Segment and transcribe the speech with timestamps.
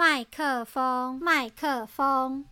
[0.00, 2.46] 麦克风麦克风。